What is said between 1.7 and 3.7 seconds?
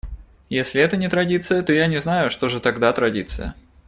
я не знаю, что же тогда традиция.